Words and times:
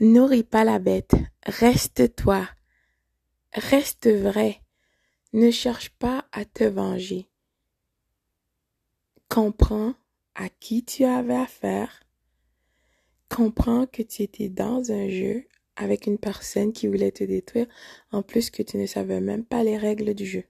Nourris 0.00 0.44
pas 0.44 0.62
la 0.62 0.78
bête. 0.78 1.16
Reste 1.44 2.14
toi. 2.14 2.48
Reste 3.52 4.08
vrai. 4.08 4.60
Ne 5.32 5.50
cherche 5.50 5.90
pas 5.90 6.24
à 6.30 6.44
te 6.44 6.62
venger. 6.62 7.26
Comprends 9.28 9.94
à 10.36 10.48
qui 10.48 10.84
tu 10.84 11.04
avais 11.04 11.34
affaire. 11.34 12.04
Comprends 13.28 13.86
que 13.86 14.02
tu 14.02 14.22
étais 14.22 14.48
dans 14.48 14.92
un 14.92 15.08
jeu 15.08 15.48
avec 15.74 16.06
une 16.06 16.18
personne 16.18 16.72
qui 16.72 16.86
voulait 16.86 17.10
te 17.10 17.24
détruire, 17.24 17.66
en 18.12 18.22
plus 18.22 18.50
que 18.50 18.62
tu 18.62 18.76
ne 18.76 18.86
savais 18.86 19.20
même 19.20 19.44
pas 19.44 19.64
les 19.64 19.76
règles 19.76 20.14
du 20.14 20.26
jeu. 20.26 20.44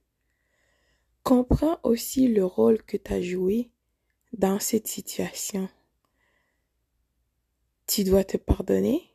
Comprends 1.23 1.79
aussi 1.81 2.27
le 2.27 2.45
rôle 2.45 2.83
que 2.83 2.97
tu 2.97 3.13
as 3.13 3.21
joué 3.21 3.71
dans 4.31 4.59
cette 4.59 4.87
situation. 4.87 5.69
Tu 7.87 8.03
dois 8.03 8.23
te 8.23 8.37
pardonner 8.37 9.09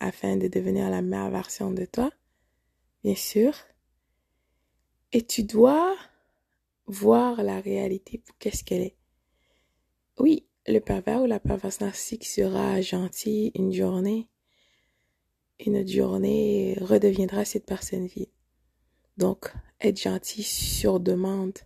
afin 0.00 0.36
de 0.36 0.48
devenir 0.48 0.90
la 0.90 1.02
meilleure 1.02 1.30
version 1.30 1.70
de 1.70 1.84
toi, 1.84 2.10
bien 3.02 3.14
sûr. 3.14 3.54
Et 5.12 5.24
tu 5.24 5.44
dois 5.44 5.96
voir 6.86 7.42
la 7.42 7.60
réalité 7.60 8.18
pour 8.18 8.36
qu'est-ce 8.38 8.64
qu'elle 8.64 8.82
est. 8.82 8.96
Oui, 10.18 10.46
le 10.66 10.80
pervers 10.80 11.22
ou 11.22 11.26
la 11.26 11.40
perverse 11.40 11.80
narcissique 11.80 12.26
sera 12.26 12.80
gentil 12.80 13.52
une 13.54 13.72
journée, 13.72 14.28
une 15.64 15.76
autre 15.76 15.90
journée 15.90 16.76
redeviendra 16.80 17.44
cette 17.44 17.66
personne 17.66 18.06
vide. 18.06 18.30
Donc, 19.16 19.52
être 19.80 20.00
gentil 20.00 20.42
sur 20.42 21.00
demande. 21.00 21.58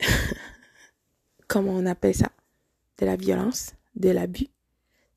Comment 1.48 1.72
on 1.72 1.86
appelle 1.86 2.14
ça? 2.14 2.30
De 2.98 3.06
la 3.06 3.16
violence, 3.16 3.74
de 3.94 4.10
l'abus, 4.10 4.48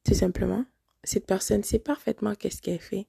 tout 0.05 0.13
simplement. 0.13 0.63
Cette 1.03 1.25
personne 1.25 1.63
sait 1.63 1.79
parfaitement 1.79 2.35
qu'est-ce 2.35 2.61
qu'elle 2.61 2.79
fait. 2.79 3.07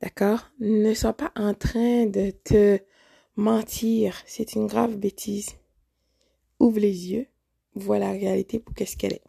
D'accord? 0.00 0.50
Ne 0.58 0.92
sois 0.94 1.12
pas 1.12 1.32
en 1.36 1.54
train 1.54 2.06
de 2.06 2.30
te 2.30 2.78
mentir. 3.36 4.20
C'est 4.26 4.54
une 4.54 4.66
grave 4.66 4.96
bêtise. 4.96 5.50
Ouvre 6.60 6.80
les 6.80 7.12
yeux, 7.12 7.26
vois 7.74 7.98
la 7.98 8.10
réalité 8.10 8.58
pour 8.58 8.74
qu'est-ce 8.74 8.96
qu'elle 8.96 9.14
est. 9.14 9.24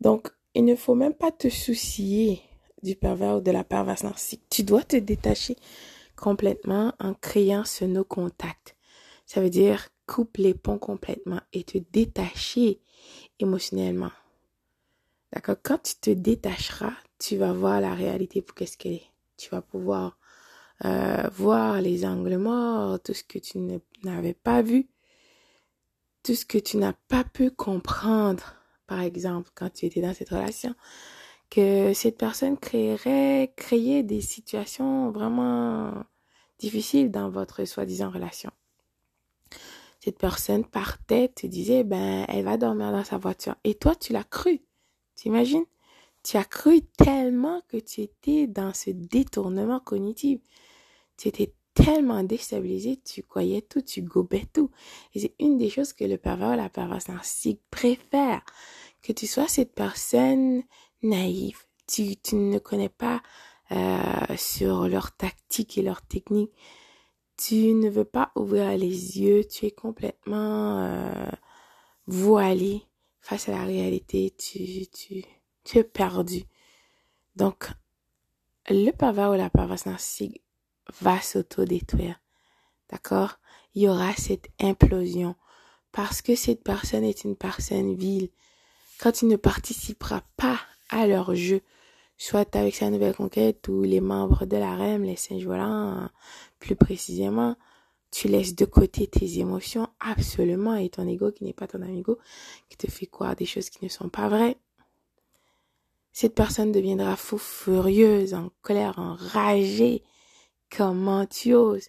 Donc, 0.00 0.28
il 0.54 0.64
ne 0.64 0.76
faut 0.76 0.94
même 0.94 1.14
pas 1.14 1.32
te 1.32 1.48
soucier 1.48 2.40
du 2.82 2.94
pervers 2.94 3.36
ou 3.36 3.40
de 3.40 3.50
la 3.50 3.64
perverse 3.64 4.02
narcissique. 4.02 4.42
Tu 4.50 4.62
dois 4.62 4.82
te 4.82 4.96
détacher 4.96 5.56
complètement 6.16 6.92
en 7.00 7.14
créant 7.14 7.64
ce 7.64 7.84
no 7.84 8.04
contact. 8.04 8.76
Ça 9.26 9.40
veut 9.40 9.50
dire 9.50 9.88
coupe 10.06 10.36
les 10.36 10.54
ponts 10.54 10.78
complètement 10.78 11.40
et 11.52 11.64
te 11.64 11.78
détacher 11.78 12.80
émotionnellement. 13.38 14.12
D'accord? 15.32 15.56
Quand 15.62 15.82
tu 15.82 15.94
te 15.96 16.10
détacheras, 16.10 16.94
tu 17.18 17.36
vas 17.36 17.52
voir 17.52 17.80
la 17.80 17.94
réalité 17.94 18.42
pour 18.42 18.54
qu'est-ce 18.54 18.76
qu'elle 18.76 18.94
est. 18.94 19.10
Tu 19.36 19.50
vas 19.50 19.62
pouvoir 19.62 20.18
euh, 20.84 21.28
voir 21.34 21.80
les 21.80 22.04
angles 22.04 22.36
morts, 22.36 23.00
tout 23.00 23.14
ce 23.14 23.24
que 23.24 23.38
tu 23.38 23.58
n'avais 24.04 24.34
pas 24.34 24.62
vu, 24.62 24.88
tout 26.22 26.34
ce 26.34 26.44
que 26.44 26.58
tu 26.58 26.76
n'as 26.78 26.94
pas 27.08 27.24
pu 27.24 27.50
comprendre, 27.50 28.56
par 28.86 29.00
exemple, 29.00 29.50
quand 29.54 29.70
tu 29.72 29.86
étais 29.86 30.00
dans 30.00 30.14
cette 30.14 30.30
relation, 30.30 30.74
que 31.50 31.92
cette 31.94 32.18
personne 32.18 32.58
créerait, 32.58 33.52
créer 33.56 34.02
des 34.02 34.20
situations 34.20 35.10
vraiment 35.10 35.92
difficiles 36.58 37.10
dans 37.10 37.30
votre 37.30 37.64
soi-disant 37.64 38.10
relation. 38.10 38.50
Cette 40.04 40.18
personne 40.18 40.66
partait, 40.66 41.28
te 41.28 41.46
disait, 41.46 41.82
ben, 41.82 42.26
elle 42.28 42.44
va 42.44 42.58
dormir 42.58 42.92
dans 42.92 43.04
sa 43.04 43.16
voiture. 43.16 43.54
Et 43.64 43.74
toi, 43.74 43.94
tu 43.94 44.12
l'as 44.12 44.22
cru. 44.22 44.60
T'imagines? 45.14 45.64
Tu 46.22 46.36
as 46.36 46.44
cru 46.44 46.82
tellement 46.82 47.62
que 47.68 47.78
tu 47.78 48.02
étais 48.02 48.46
dans 48.46 48.74
ce 48.74 48.90
détournement 48.90 49.80
cognitif. 49.80 50.40
Tu 51.16 51.28
étais 51.28 51.54
tellement 51.72 52.22
déstabilisé, 52.22 53.00
tu 53.02 53.22
croyais 53.22 53.62
tout, 53.62 53.80
tu 53.80 54.02
gobais 54.02 54.44
tout. 54.52 54.70
Et 55.14 55.20
c'est 55.20 55.34
une 55.40 55.56
des 55.56 55.70
choses 55.70 55.94
que 55.94 56.04
le 56.04 56.18
pervers 56.18 56.50
ou 56.52 56.56
la 56.56 56.68
perverse 56.68 57.08
narcissique 57.08 57.62
préfère. 57.70 58.42
Que 59.02 59.12
tu 59.12 59.26
sois 59.26 59.48
cette 59.48 59.74
personne 59.74 60.64
naïve. 61.02 61.60
Tu, 61.86 62.14
ne 62.34 62.58
connais 62.58 62.90
pas 62.90 63.22
euh, 63.72 64.36
sur 64.36 64.86
leur 64.86 65.16
tactique 65.16 65.78
et 65.78 65.82
leur 65.82 66.02
technique. 66.02 66.52
Tu 67.36 67.74
ne 67.74 67.90
veux 67.90 68.04
pas 68.04 68.30
ouvrir 68.36 68.70
les 68.76 69.20
yeux. 69.20 69.44
Tu 69.44 69.66
es 69.66 69.70
complètement 69.70 70.78
euh, 70.84 71.30
voilé 72.06 72.82
face 73.20 73.48
à 73.48 73.52
la 73.52 73.64
réalité. 73.64 74.34
Tu, 74.38 74.86
tu, 74.88 75.24
tu 75.64 75.78
es 75.78 75.84
perdu. 75.84 76.44
Donc, 77.36 77.68
le 78.68 78.90
pervers 78.92 79.30
ou 79.30 79.34
la 79.34 79.50
perverse 79.50 79.86
narcissique 79.86 80.42
va 81.00 81.20
s'autodétruire. 81.20 82.20
D'accord? 82.90 83.38
Il 83.74 83.82
y 83.82 83.88
aura 83.88 84.12
cette 84.14 84.48
implosion 84.60 85.34
parce 85.90 86.22
que 86.22 86.36
cette 86.36 86.62
personne 86.62 87.04
est 87.04 87.24
une 87.24 87.36
personne 87.36 87.94
vile. 87.94 88.30
Quand 88.98 89.12
tu 89.12 89.26
ne 89.26 89.36
participeras 89.36 90.22
pas 90.36 90.60
à 90.90 91.06
leur 91.06 91.34
jeu, 91.34 91.60
soit 92.16 92.54
avec 92.56 92.74
sa 92.74 92.90
nouvelle 92.90 93.14
conquête 93.14 93.68
ou 93.68 93.82
les 93.82 94.00
membres 94.00 94.46
de 94.46 94.56
la 94.56 94.76
REM, 94.76 95.02
les 95.02 95.16
singes 95.16 95.44
volants, 95.44 96.08
plus 96.58 96.76
précisément, 96.76 97.56
tu 98.10 98.28
laisses 98.28 98.54
de 98.54 98.64
côté 98.64 99.06
tes 99.08 99.40
émotions 99.40 99.88
absolument 99.98 100.76
et 100.76 100.88
ton 100.88 101.06
ego 101.08 101.32
qui 101.32 101.44
n'est 101.44 101.52
pas 101.52 101.66
ton 101.66 101.82
amigo, 101.82 102.18
qui 102.68 102.76
te 102.76 102.88
fait 102.90 103.06
croire 103.06 103.34
des 103.34 103.44
choses 103.44 103.70
qui 103.70 103.84
ne 103.84 103.90
sont 103.90 104.08
pas 104.08 104.28
vraies. 104.28 104.56
Cette 106.12 106.36
personne 106.36 106.70
deviendra 106.70 107.16
fou 107.16 107.38
furieuse, 107.38 108.34
en 108.34 108.50
colère, 108.62 109.00
enragée. 109.00 110.04
Comment 110.70 111.26
tu 111.26 111.54
oses? 111.54 111.88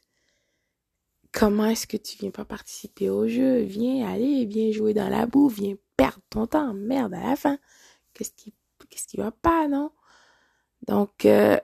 Comment 1.32 1.66
est-ce 1.66 1.86
que 1.86 1.98
tu 1.98 2.18
viens 2.18 2.32
pas 2.32 2.46
participer 2.46 3.12
au 3.12 3.28
jeu? 3.28 3.60
Viens 3.60 4.08
aller, 4.08 4.46
viens 4.46 4.72
jouer 4.72 4.96
dans 4.96 5.10
la 5.10 5.28
boue, 5.28 5.48
viens 5.48 5.76
perdre 5.96 6.24
ton 6.32 6.48
temps. 6.48 6.74
Merde, 6.74 7.14
à 7.14 7.22
la 7.22 7.36
fin. 7.36 7.60
Qu'est-ce 8.16 8.32
qui, 8.32 8.52
qu'est-ce 8.90 9.06
qui 9.06 9.18
va 9.18 9.30
pas, 9.30 9.68
non? 9.68 9.92
Donc, 10.88 11.26
euh, 11.26 11.58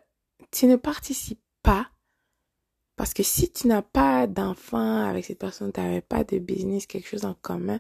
tu 0.51 0.67
ne 0.67 0.75
participes 0.75 1.41
pas. 1.63 1.89
Parce 2.95 3.13
que 3.13 3.23
si 3.23 3.51
tu 3.51 3.67
n'as 3.67 3.81
pas 3.81 4.27
d'enfant 4.27 5.05
avec 5.05 5.25
cette 5.25 5.39
personne, 5.39 5.71
tu 5.71 5.79
n'avais 5.79 6.01
pas 6.01 6.23
de 6.23 6.37
business, 6.37 6.85
quelque 6.85 7.07
chose 7.07 7.25
en 7.25 7.33
commun, 7.33 7.79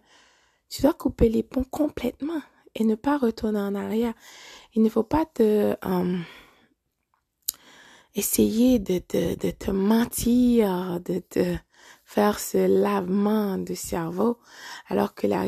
tu 0.69 0.81
dois 0.81 0.93
couper 0.93 1.29
les 1.29 1.43
ponts 1.43 1.65
complètement 1.65 2.41
et 2.75 2.83
ne 2.83 2.95
pas 2.95 3.17
retourner 3.17 3.59
en 3.59 3.75
arrière. 3.75 4.13
Il 4.73 4.81
ne 4.81 4.89
faut 4.89 5.03
pas 5.03 5.25
te 5.25 5.75
euh, 5.85 6.17
essayer 8.15 8.79
de, 8.79 9.01
de, 9.35 9.51
te 9.51 9.71
mentir, 9.71 10.99
de 11.01 11.19
te 11.19 11.55
faire 12.05 12.39
ce 12.39 12.81
lavement 12.81 13.57
de 13.57 13.73
cerveau 13.73 14.37
alors 14.87 15.13
que 15.13 15.27
la, 15.27 15.45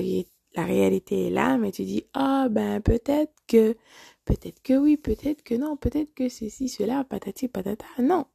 la 0.55 0.65
réalité 0.65 1.27
est 1.27 1.31
là, 1.31 1.57
mais 1.57 1.71
tu 1.71 1.83
dis, 1.83 2.05
ah 2.13 2.47
ben 2.49 2.81
peut-être 2.81 3.33
que, 3.47 3.75
peut-être 4.25 4.61
que 4.61 4.73
oui, 4.73 4.97
peut-être 4.97 5.43
que 5.43 5.55
non, 5.55 5.77
peut-être 5.77 6.13
que 6.13 6.29
ceci, 6.29 6.69
cela, 6.69 7.03
patati, 7.03 7.47
patata. 7.47 7.85
Non. 7.99 8.25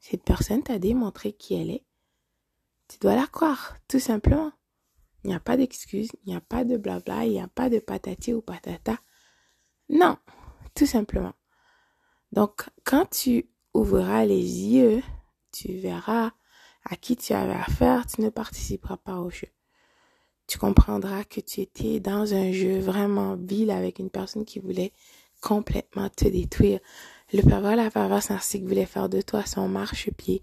Cette 0.00 0.24
personne 0.24 0.62
t'a 0.62 0.78
démontré 0.78 1.32
qui 1.32 1.54
elle 1.54 1.70
est. 1.70 1.84
Tu 2.88 2.98
dois 2.98 3.14
la 3.14 3.26
croire, 3.26 3.76
tout 3.88 4.00
simplement. 4.00 4.52
Il 5.24 5.28
n'y 5.28 5.34
a 5.34 5.40
pas 5.40 5.56
d'excuse, 5.56 6.10
il 6.24 6.30
n'y 6.30 6.36
a 6.36 6.40
pas 6.40 6.64
de 6.64 6.76
blabla, 6.76 7.24
il 7.24 7.32
n'y 7.32 7.40
a 7.40 7.48
pas 7.48 7.70
de 7.70 7.78
patati 7.78 8.34
ou 8.34 8.42
patata. 8.42 8.98
Non, 9.88 10.18
tout 10.74 10.86
simplement. 10.86 11.34
Donc, 12.32 12.68
quand 12.84 13.06
tu 13.10 13.48
ouvriras 13.74 14.24
les 14.24 14.42
yeux, 14.42 15.02
tu 15.52 15.78
verras 15.78 16.32
à 16.84 16.96
qui 16.96 17.16
tu 17.16 17.32
avais 17.32 17.52
affaire, 17.52 18.06
tu 18.06 18.20
ne 18.22 18.30
participeras 18.30 18.96
pas 18.96 19.20
au 19.20 19.30
jeu. 19.30 19.48
Tu 20.52 20.58
comprendras 20.58 21.24
que 21.24 21.40
tu 21.40 21.62
étais 21.62 21.98
dans 21.98 22.34
un 22.34 22.52
jeu 22.52 22.78
vraiment 22.78 23.36
vil 23.36 23.70
avec 23.70 23.98
une 23.98 24.10
personne 24.10 24.44
qui 24.44 24.58
voulait 24.58 24.92
complètement 25.40 26.10
te 26.10 26.28
détruire. 26.28 26.78
Le 27.32 27.40
pervers, 27.40 27.74
la 27.74 27.90
perverse 27.90 28.28
narcissique 28.28 28.66
voulait 28.66 28.84
faire 28.84 29.08
de 29.08 29.22
toi 29.22 29.46
son 29.46 29.66
marchepied, 29.66 30.42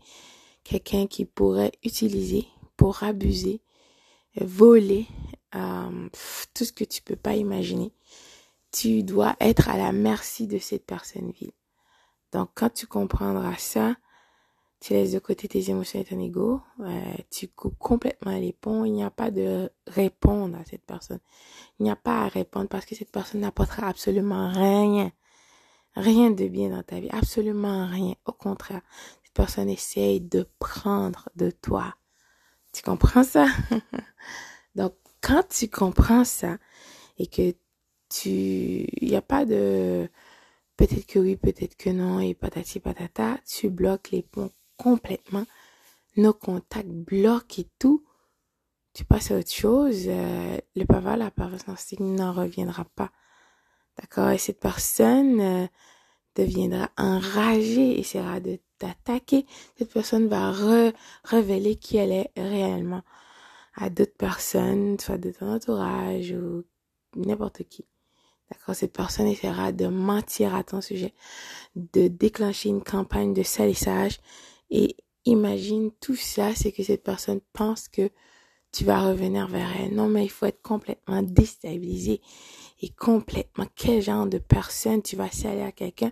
quelqu'un 0.63 1.05
qui 1.05 1.25
pourrait 1.25 1.73
utiliser 1.83 2.47
pour 2.75 3.03
abuser 3.03 3.61
voler, 4.41 5.05
euh, 5.53 6.09
tout 6.55 6.65
ce 6.65 6.73
que 6.73 6.85
tu 6.85 7.03
peux 7.03 7.15
pas 7.15 7.35
imaginer. 7.35 7.93
Tu 8.71 9.03
dois 9.03 9.35
être 9.39 9.69
à 9.69 9.77
la 9.77 9.91
merci 9.91 10.47
de 10.47 10.57
cette 10.57 10.87
personne 10.87 11.29
vile. 11.39 11.51
Donc, 12.31 12.49
quand 12.55 12.73
tu 12.73 12.87
comprendras 12.87 13.57
ça, 13.59 13.95
tu 14.79 14.93
laisses 14.93 15.11
de 15.11 15.19
côté 15.19 15.47
tes 15.47 15.69
émotions 15.69 15.99
et 15.99 16.05
ton 16.05 16.19
ego, 16.19 16.61
euh, 16.81 17.13
tu 17.29 17.47
coupes 17.49 17.77
complètement 17.77 18.37
les 18.37 18.53
ponts, 18.53 18.85
il 18.85 18.93
n'y 18.93 19.03
a 19.03 19.11
pas 19.11 19.31
de 19.31 19.69
répondre 19.87 20.57
à 20.57 20.65
cette 20.65 20.85
personne. 20.85 21.19
Il 21.79 21.83
n'y 21.83 21.91
a 21.91 21.95
pas 21.95 22.21
à 22.23 22.27
répondre 22.27 22.69
parce 22.69 22.85
que 22.85 22.95
cette 22.95 23.11
personne 23.11 23.41
n'apportera 23.41 23.87
absolument 23.87 24.51
rien. 24.51 25.11
Rien 25.95 26.31
de 26.31 26.47
bien 26.47 26.69
dans 26.69 26.83
ta 26.83 26.99
vie, 26.99 27.09
absolument 27.11 27.87
rien. 27.87 28.15
Au 28.25 28.31
contraire, 28.31 28.81
cette 29.23 29.33
personne 29.33 29.69
essaye 29.69 30.21
de 30.21 30.47
prendre 30.59 31.29
de 31.35 31.51
toi 31.51 31.95
tu 32.73 32.81
comprends 32.83 33.23
ça? 33.23 33.47
Donc, 34.75 34.93
quand 35.21 35.43
tu 35.49 35.67
comprends 35.67 36.23
ça 36.23 36.57
et 37.17 37.27
que 37.27 37.55
tu, 38.09 38.29
il 38.29 39.09
n'y 39.09 39.15
a 39.15 39.21
pas 39.21 39.45
de 39.45 40.09
peut-être 40.77 41.05
que 41.05 41.19
oui, 41.19 41.35
peut-être 41.35 41.75
que 41.75 41.89
non 41.89 42.19
et 42.19 42.33
patati 42.33 42.79
patata, 42.79 43.37
tu 43.45 43.69
bloques 43.69 44.11
les 44.11 44.23
ponts 44.23 44.51
complètement, 44.79 45.45
nos 46.17 46.33
contacts 46.33 46.89
bloquent 46.89 47.61
et 47.61 47.67
tout, 47.77 48.03
tu 48.93 49.05
passes 49.05 49.31
à 49.31 49.37
autre 49.37 49.51
chose, 49.51 50.05
euh, 50.07 50.57
le 50.75 50.85
pervers, 50.85 51.17
la 51.17 51.31
perverse 51.31 51.67
narcissique 51.67 51.99
n'en 51.99 52.33
reviendra 52.33 52.85
pas. 52.95 53.11
D'accord? 53.99 54.29
Et 54.29 54.37
cette 54.37 54.59
personne 54.59 55.39
euh, 55.39 55.67
deviendra 56.35 56.89
enragée, 56.97 57.99
essaiera 57.99 58.39
de 58.39 58.59
t'attaquer. 58.77 59.45
Cette 59.77 59.93
personne 59.93 60.27
va 60.27 60.53
révéler 61.23 61.75
qui 61.75 61.97
elle 61.97 62.11
est 62.11 62.31
réellement 62.37 63.03
à 63.75 63.89
d'autres 63.89 64.17
personnes, 64.17 64.99
soit 64.99 65.17
de 65.17 65.31
ton 65.31 65.53
entourage 65.53 66.31
ou 66.31 66.63
n'importe 67.15 67.63
qui. 67.63 67.85
D'accord? 68.49 68.75
Cette 68.75 68.93
personne 68.93 69.27
essaiera 69.27 69.71
de 69.71 69.87
mentir 69.87 70.55
à 70.55 70.63
ton 70.63 70.81
sujet, 70.81 71.13
de 71.75 72.07
déclencher 72.07 72.69
une 72.69 72.83
campagne 72.83 73.33
de 73.33 73.43
salissage. 73.43 74.19
Et 74.69 74.95
imagine 75.25 75.91
tout 75.99 76.15
ça, 76.15 76.53
c'est 76.55 76.71
que 76.71 76.83
cette 76.83 77.03
personne 77.03 77.41
pense 77.53 77.87
que 77.87 78.09
tu 78.71 78.85
vas 78.85 79.01
revenir 79.01 79.47
vers 79.47 79.69
elle. 79.79 79.95
Non, 79.95 80.07
mais 80.07 80.23
il 80.23 80.29
faut 80.29 80.45
être 80.45 80.61
complètement 80.61 81.23
déstabilisé 81.23 82.21
et 82.81 82.89
complètement 82.89 83.65
quel 83.75 84.01
genre 84.01 84.27
de 84.27 84.37
personne 84.37 85.01
tu 85.01 85.15
vas 85.15 85.31
salir 85.31 85.65
à 85.65 85.71
quelqu'un 85.71 86.11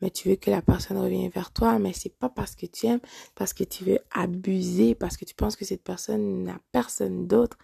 mais 0.00 0.10
tu 0.10 0.28
veux 0.28 0.36
que 0.36 0.50
la 0.50 0.62
personne 0.62 0.98
revienne 0.98 1.30
vers 1.30 1.52
toi, 1.52 1.78
mais 1.78 1.92
c'est 1.92 2.14
pas 2.16 2.28
parce 2.28 2.54
que 2.54 2.66
tu 2.66 2.86
aimes, 2.86 3.00
parce 3.34 3.52
que 3.52 3.64
tu 3.64 3.84
veux 3.84 3.98
abuser, 4.10 4.94
parce 4.94 5.16
que 5.16 5.24
tu 5.24 5.34
penses 5.34 5.56
que 5.56 5.64
cette 5.64 5.82
personne 5.82 6.44
n'a 6.44 6.60
personne 6.72 7.26
d'autre 7.26 7.58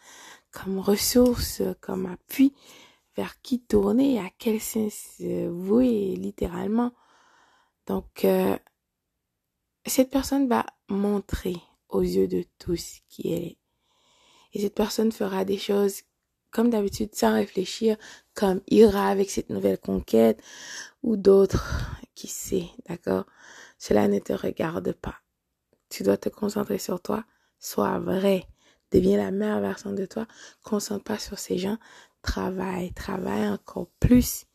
comme 0.51 0.79
ressource, 0.79 1.63
comme 1.81 2.07
appui 2.07 2.55
vers 3.17 3.41
qui 3.43 3.61
tourner, 3.61 4.19
à 4.19 4.31
quel 4.39 4.61
sens 4.61 5.21
vouer 5.21 6.17
littéralement. 6.17 6.93
Donc, 7.87 8.25
euh, 8.25 8.57
cette 9.91 10.11
personne 10.11 10.49
va 10.49 10.67
montrer 10.89 11.57
aux 11.89 12.03
yeux 12.03 12.29
de 12.29 12.45
tous 12.59 13.01
qui 13.09 13.33
elle 13.33 13.45
est. 13.45 13.59
Et 14.53 14.61
cette 14.61 14.75
personne 14.75 15.13
fera 15.13 15.45
des 15.45 15.59
choses 15.59 16.03
comme 16.51 16.71
d'habitude 16.71 17.15
sans 17.15 17.35
réfléchir, 17.35 17.97
comme 18.35 18.61
ira 18.69 19.09
avec 19.09 19.31
cette 19.31 19.51
nouvelle 19.51 19.79
conquête 19.79 20.41
ou 21.03 21.17
d'autres, 21.17 21.97
qui 22.15 22.29
sait, 22.29 22.69
d'accord? 22.89 23.27
Cela 23.79 24.07
ne 24.07 24.21
te 24.21 24.33
regarde 24.33 24.93
pas. 24.93 25.17
Tu 25.91 26.05
dois 26.05 26.17
te 26.17 26.29
concentrer 26.29 26.79
sur 26.79 27.01
toi, 27.03 27.25
sois 27.59 27.99
vrai, 27.99 28.47
deviens 28.93 29.17
la 29.17 29.33
meilleure 29.33 29.61
version 29.61 29.93
de 29.93 30.07
toi, 30.07 30.27
concentre 30.63 31.05
pas 31.05 31.19
sur 31.19 31.39
ces 31.39 31.59
gens, 31.59 31.79
travaille, 32.23 32.93
travaille 32.93 33.49
encore 33.49 33.89
plus. 33.99 34.47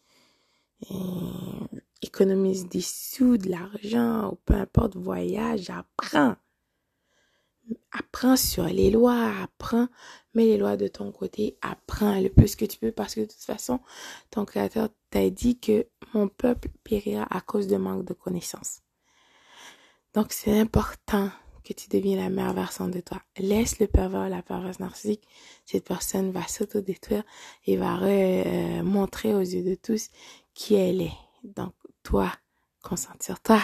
Économise 2.02 2.68
des 2.68 2.82
sous, 2.82 3.38
de 3.38 3.50
l'argent, 3.50 4.32
ou 4.32 4.36
peu 4.46 4.54
importe, 4.56 4.96
voyage, 4.96 5.70
apprends. 5.70 6.36
Apprends 7.92 8.36
sur 8.36 8.66
les 8.66 8.90
lois, 8.90 9.32
apprends, 9.44 9.88
mets 10.34 10.46
les 10.46 10.58
lois 10.58 10.76
de 10.76 10.88
ton 10.88 11.12
côté, 11.12 11.58
apprends 11.62 12.20
le 12.20 12.30
plus 12.30 12.56
que 12.56 12.66
tu 12.66 12.80
peux 12.80 12.92
parce 12.92 13.14
que 13.14 13.22
de 13.22 13.26
toute 13.26 13.44
façon, 13.44 13.80
ton 14.32 14.44
créateur 14.46 14.90
t'a 15.12 15.30
dit 15.30 15.60
que 15.60 15.86
mon 16.14 16.28
peuple 16.28 16.70
périra 16.84 17.28
à 17.30 17.42
cause 17.42 17.68
de 17.68 17.78
manque 17.78 18.06
de 18.06 18.14
connaissances. 18.14 18.82
Donc 20.16 20.34
c'est 20.34 20.60
important 20.60 21.30
que 21.64 21.74
tu 21.74 21.88
deviennes 21.88 22.20
la 22.20 22.30
meilleure 22.30 22.54
version 22.54 22.88
de 22.88 23.00
toi. 23.00 23.22
Laisse 23.38 23.80
le 23.80 23.86
pervers, 23.86 24.28
la 24.28 24.42
perverse 24.42 24.80
narcissique. 24.80 25.28
Cette 25.66 25.86
personne 25.86 26.32
va 26.32 26.48
s'autodétruire 26.48 27.24
et 27.68 27.78
va 27.78 28.00
euh, 28.02 28.82
montrer 28.82 29.36
aux 29.36 29.42
yeux 29.42 29.64
de 29.64 29.76
tous 29.76 30.10
qui 30.56 30.74
elle 30.74 31.02
est. 31.02 31.18
Donc 31.44 31.74
toi, 32.04 32.32
concentre 32.82 33.24
sur 33.24 33.40
toi. 33.40 33.62